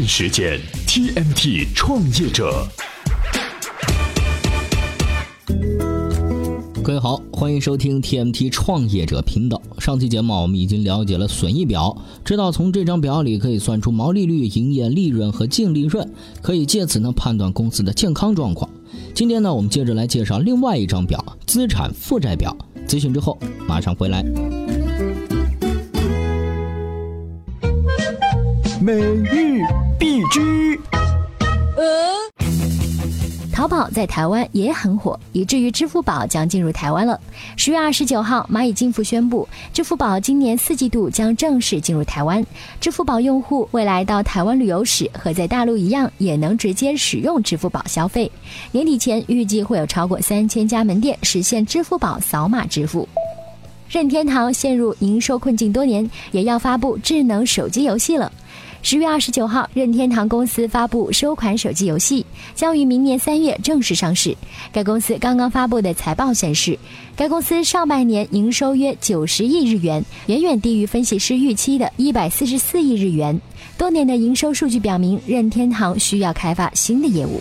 [0.00, 2.66] 电时间 TMT 创业者。
[6.82, 9.60] 各位好，欢迎收听 TMT 创业者频道。
[9.78, 11.94] 上期节目我们已经了解了损益表，
[12.24, 16.10] 知道从这张表里可以算出毛利率、营业利润和净利润，
[16.40, 18.70] 可以借此呢判断公司的健康状况。
[19.14, 22.56] 今天呢，我们接着来介绍另外一张表——资产负债表。
[22.88, 23.38] 咨询之后
[23.68, 24.24] 马上回来。
[28.82, 29.60] 每日
[30.00, 30.80] 必知。
[33.52, 37.20] 淘宝在台湾也很火，以至于支付宝将进入台湾了。
[37.58, 42.42] 十月二十九号，蚂蚁金服宣布，支付宝今年四季度将正式进入台湾。
[42.80, 48.32] 支付宝用户未来到台湾旅游时，和在大陆一样，也能直接使用支付宝消费。
[48.72, 53.06] 年底前，预计会有超过三千家门店实现支付宝扫码支付。
[53.90, 58.32] 任天堂陷入营收困境多年，也要发布智能手机游戏了。
[58.82, 64.34] 十月二十九号，任天堂公司发布收款手机游戏，将于明年三月正式上市。
[64.72, 66.78] 该公司刚刚发布的财报显示，
[67.14, 73.38] 该公司上半年营收约九十亿日元，远远低于分析师预期的一百四十四亿日元。
[73.76, 77.40] 多年的营收数据表明，任天堂需要开发新的业务。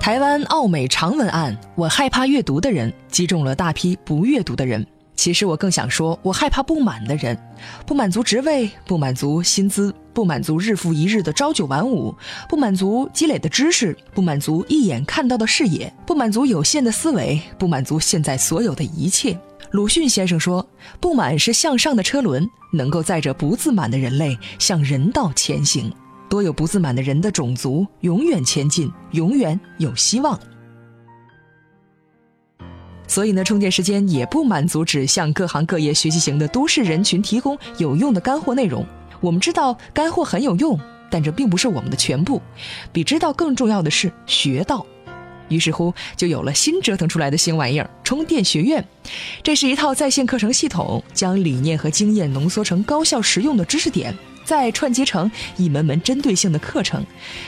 [0.00, 4.86] 台湾奥美长文案，我害怕阅读的人击中了大批不阅读的人。
[5.16, 7.36] 其实我更想说，我害怕不满的人，
[7.84, 12.14] 不满足职位，不满足薪资，不满足日复一日的朝九晚五，
[12.48, 19.36] 不满足积累的知识，不满足一眼看到的视野，不满足有限的思维，不满足现在所有的一切。
[19.72, 20.64] 鲁迅先生说
[21.00, 25.92] ：“不满是向上的车轮，能够载着不自满的人类向人道前行。
[26.28, 30.38] 多有不自满的人的种族，永远前进，永远有希望。”
[33.06, 38.84] 所以呢，充电时间也不满足只向各行各业学习型的都市人群提供有用的干货内容。
[39.20, 40.78] 我们知道干货很有用，
[41.10, 42.42] 但这并不是我们的全部。
[42.92, 44.84] 比知道更重要的是学到。
[45.48, 48.84] 于是乎，就有了新折腾出来的新玩意儿——充电学院。
[49.44, 54.12] 这是一套在线课程系统，将理念和经验浓缩成高效实用的知识点，
[54.44, 57.06] 再串接成一门门针对性的课程，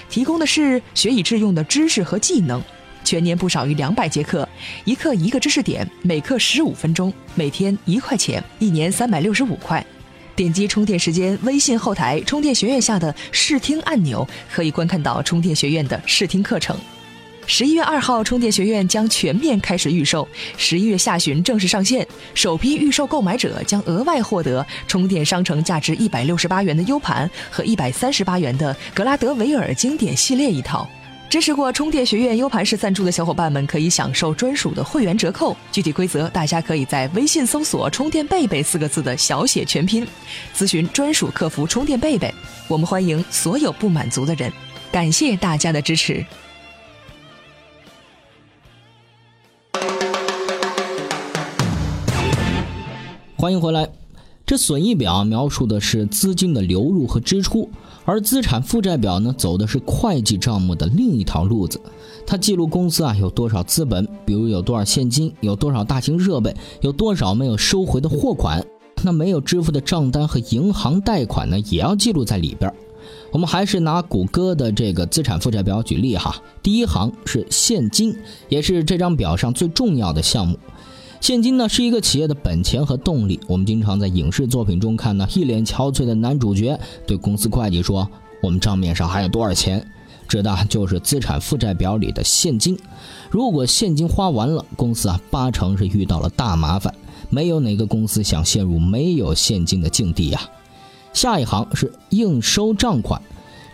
[0.08, 2.62] 提供的是学以致用的知识和技能。
[3.08, 4.46] 全年不少于两百节课，
[4.84, 9.82] 一课一个知识点，每课十五分钟，每天一块钱，一年三百六十五块。
[10.36, 16.76] 点击充电时间微信后台充电学院下的试听按钮，可以观看到充电学院的试听课程。
[17.46, 22.06] 十一月二号，充电学院将全面开始预售，十一月下旬正式上线。
[22.34, 30.86] 首批预售购买者将额外获得充电商城价值一百六十八元的 U 盘和一百三十八元的格拉德维尔经典系列一套。
[31.30, 35.54] 支持过充电学院 U 盘式赞助的小伙伴们可以享受专属的会员折扣。
[35.70, 40.06] 具体规则，大家可以在微信搜索“充电贝贝”四个字的小写全拼，
[40.56, 42.32] 咨询专属客服“充电贝贝”。
[42.66, 44.50] 我们欢迎所有不满足的人，
[44.90, 46.24] 感谢大家的支持。
[53.36, 53.86] 欢迎回来。
[54.48, 57.69] 这损益表描述的是资金的流入和支出，
[58.06, 61.78] 而资产负债表呢，走的是会计账目的另一条路子。
[62.26, 68.64] 它记录公司啊有多少资本，比如有多少现金，有多少大型设备，有多少没有收回的货款。
[69.03, 72.72] 那没有支付的账单和银行贷款呢，也要记录在里边。
[73.31, 78.16] 我们还是拿谷歌的这个资产负债表举例哈，第一行是现金，
[78.48, 80.58] 也是这张表上最重要的项目。
[81.20, 83.38] 现金呢是一个企业的本钱和动力。
[83.46, 88.08] 我们经常在影视作品中看到一脸憔悴的男主角对公司会计说
[88.40, 89.84] ：“我们账面上还有多少钱？”
[90.28, 92.78] 这的就是资产负债表里的现金。
[93.30, 96.94] 如果现金花完了，公司啊八成是遇到了大麻烦。
[97.30, 100.40] 没有哪个公司想陷入没有现金的境地呀。
[101.12, 103.20] 下一行是应收账款。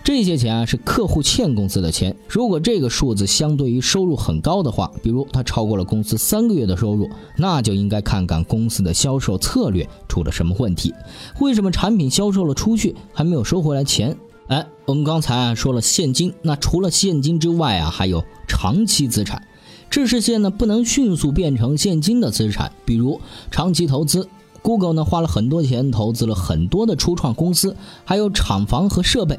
[0.05, 10.93] 这些钱啊是客户欠公司的钱，如果这个数字相对于收入很高的话，比如它超过了公司三个月的收入，那就应该看看公司的销售策略出了什么问题。
[11.41, 14.15] 为什么产品销售了出去还没有收回来钱？
[14.49, 19.43] 哎，我们刚才啊说了现金，那除了现金之外啊还有长期资产，
[19.89, 23.19] 这是些呢不能迅速变成现金的资产，比如
[23.51, 24.29] 长期投资。
[24.61, 29.39] Google 呢花了很多钱投资了很多的初创公司，还有厂房和设备。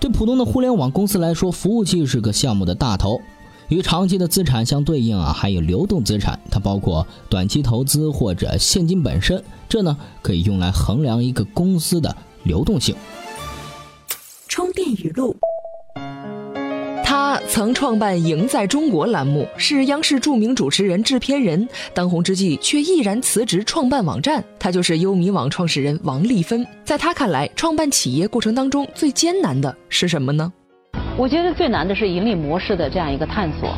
[0.00, 3.20] 对普通的互联网公司来说，服务器是个项目的大头。
[3.68, 9.44] 与长期的资产相对应啊，还有流动资产，它包括短期投资或者现金本身。
[9.68, 12.96] 这呢可以用来衡量一个公司的流动性。
[14.48, 15.36] 充电语录。
[17.20, 21.68] 他曾创办《赢在中国》栏目，是央视著名主持人、制片人。
[21.92, 24.42] 当红之际，却毅然辞职创办网站。
[24.58, 26.66] 他就是优米网创始人王丽芬。
[26.82, 30.50] 在他看来，创办企业过程当中最艰难的是什么呢？
[31.18, 33.68] 我觉得最难的是盈利模式的这样一个探索，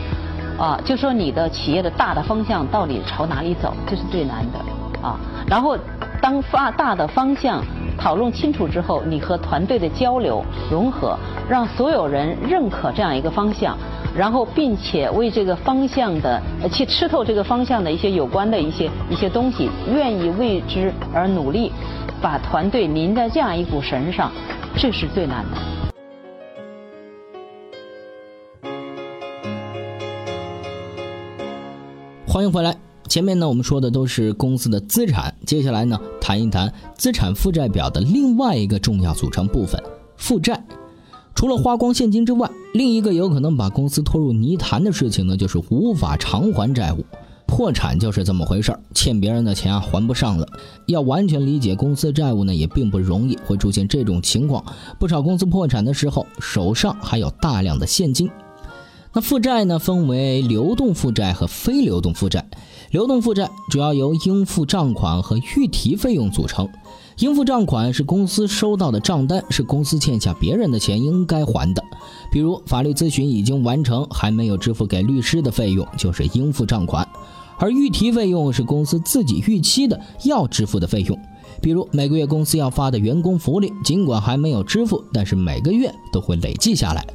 [0.64, 4.58] 啊，就说你的企业的大的方向到底朝哪里走，这是最难的，
[5.04, 5.18] 啊，
[5.48, 5.76] 然后
[6.22, 7.64] 当发大的方向。
[7.98, 11.16] 讨论清楚之后，你和团队的交流融合，
[11.48, 13.76] 让所有人认可这样一个方向，
[14.16, 16.40] 然后并且为这个方向的
[16.70, 21.70] 去吃透这个方向的一些有关的一些一些东西，愿意为之而努力，
[22.20, 24.32] 把团队拧在这样一股绳上，
[24.76, 25.58] 这是最难的。
[32.26, 32.91] 欢迎回来。
[33.08, 39.82] 前面呢，我们说的都是公司的资产，接下来呢，谈一谈资产负债表的另外一个重要组成部分——
[40.16, 40.64] 负债。
[41.34, 47.04] 除了花光现金之外，另一个有可能把公司拖入泥潭的事情呢，就是无法偿还债务。
[47.46, 50.46] 破产就是这么回事儿，欠别人的钱啊还不上了。
[50.86, 54.64] 要完全理解公司债务呢，也并不容易，会出现这种情况。
[54.98, 58.30] 不少公司破产的时候，手上还有大量的现金。
[59.12, 62.48] 那负债呢，分为流动负债和非流动负债。
[62.92, 66.68] 流动负债主要由应付账款和预提费用组成。
[67.20, 71.82] 应付账款是公司收到的账单，是公司欠下别人的钱应该还的。
[72.30, 77.08] 比如法律咨询已经完成，还没有支付给律师的费用，就是应付账款。
[77.56, 81.18] 而预提费用是公司自己预期的要支付的费用。
[81.62, 87.06] 比如每个月公司要发的员工福利，尽管还没有支付，但是每个月都会累计下来。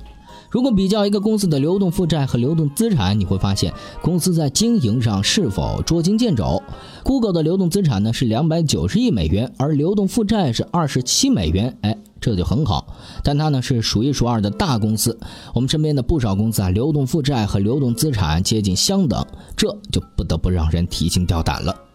[0.58, 3.72] 如果比较一个公司的流动负债和流动资产，你会发现
[4.02, 6.60] 公司在经营上是否捉襟见肘。
[7.04, 12.88] Google 的流动资产呢是两百九十亿美元，而流动负债是二十七美元，哎，这就很好。
[13.24, 15.16] 但它呢是数一数二的大公司。
[15.54, 19.24] 我们身边的不少公司啊，流动负债和流动资产接近相等，
[19.56, 21.87] 这就不得不让人提心吊胆了。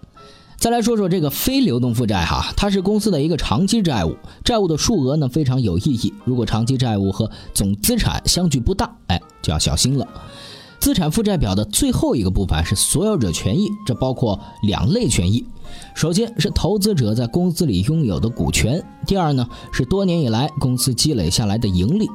[0.63, 4.15] 再来说说这个非流动负债哈，它是公司的一个长期债务，
[4.45, 6.15] 债务的数额呢非常有意义。
[6.25, 10.07] 如果长期债务和总资产相距不大，哎，就要小心了。
[10.79, 15.45] 资产负债表的最后一个部分是所有者权益，这包括两类权益，
[15.97, 22.09] 首先是投资者在公司里拥有的股权，第二呢是多年以来公司积累下来的盈利。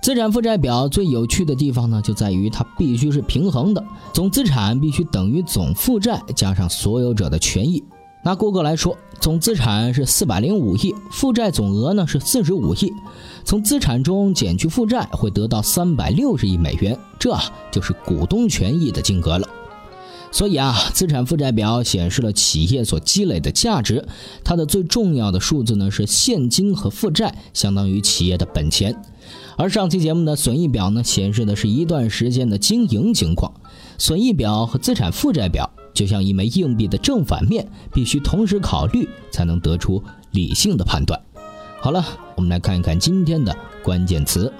[0.00, 3.84] 资产负债表最有趣的地方呢，就在于它必须是平衡的，
[4.14, 7.82] 总资产必须等于总负债加上所有者的权益。
[8.24, 12.92] 拿谷歌来说，总资产是四百零五亿，负债总额呢是四十五亿，
[13.44, 17.36] 从资产中减去负债会得到三百六十亿美元，这
[17.70, 19.48] 就是股东权益的金额了。
[20.30, 24.06] 所以啊，资产负债表显示了企业所积累的价值，
[24.44, 28.94] 它的最重要的数字呢是现金和负债，相当于企业的本钱。
[29.60, 33.52] 而上期节目的损益表呢，显示的是一段时间的经营情况。
[33.98, 40.00] 损益表和资产负债表就像一枚硬币的正反面，必须同时考虑，才能得出
[40.30, 41.20] 理性的判断。
[41.80, 42.06] 好了，
[42.36, 43.52] 我们来看一看今天的
[43.82, 44.52] 关键词。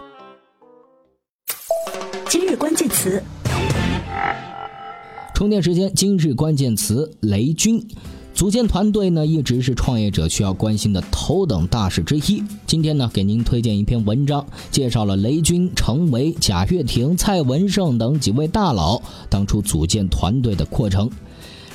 [2.29, 3.23] 今日关键词。
[5.33, 7.87] 充电时间，今日关键词：雷军。
[8.39, 12.41] 组建团队呢，一直是创业者需要关心的头等大事之一。
[12.69, 21.11] 今天呢，给您推荐一篇文章，介绍了雷军、程维、贾跃亭、蔡文胜等几位大佬当初组建团队的过程。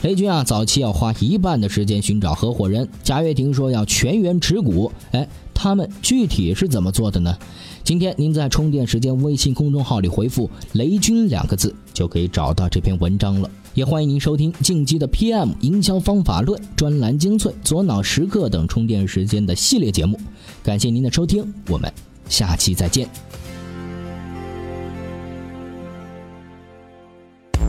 [0.04, 4.90] 雷军啊，早期要花一半的时间寻找合伙人；贾跃亭说要全员持股。
[5.12, 7.38] 哎，他们具体是怎么做的呢？
[7.84, 13.50] 今天您在充电时间微信公众号里回复“雷军”两个字，就可以找到这篇文章了。
[13.74, 20.20] 也欢迎您收听进击的 PM 营销方法论专栏精粹、左脑时刻等充电时间的系列节目。
[20.62, 21.92] 感谢您的收听，我们
[22.30, 23.10] 下期再见。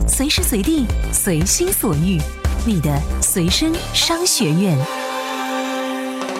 [0.07, 2.21] 随时随地，随心所欲，
[2.67, 4.77] 你的随身商学院。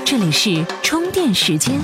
[0.05, 1.79] 这里是充电时间。